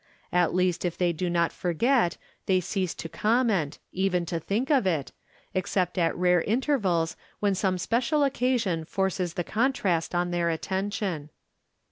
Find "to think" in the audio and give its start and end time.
4.25-4.71